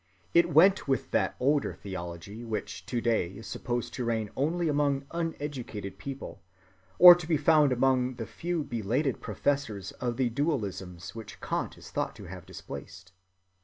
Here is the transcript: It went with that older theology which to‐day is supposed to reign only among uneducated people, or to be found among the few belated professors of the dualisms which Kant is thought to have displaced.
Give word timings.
It 0.33 0.49
went 0.49 0.87
with 0.87 1.11
that 1.11 1.35
older 1.39 1.75
theology 1.75 2.43
which 2.43 2.87
to‐day 2.87 3.35
is 3.35 3.45
supposed 3.45 3.93
to 3.93 4.03
reign 4.03 4.31
only 4.35 4.67
among 4.67 5.05
uneducated 5.11 5.99
people, 5.99 6.41
or 6.97 7.13
to 7.13 7.27
be 7.27 7.37
found 7.37 7.71
among 7.71 8.15
the 8.15 8.25
few 8.25 8.63
belated 8.63 9.21
professors 9.21 9.91
of 10.01 10.17
the 10.17 10.31
dualisms 10.31 11.13
which 11.13 11.39
Kant 11.39 11.77
is 11.77 11.91
thought 11.91 12.15
to 12.15 12.23
have 12.25 12.47
displaced. 12.47 13.11